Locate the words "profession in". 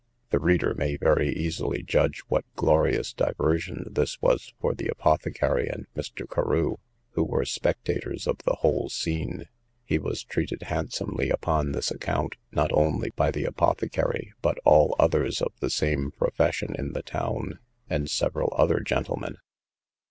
16.09-16.93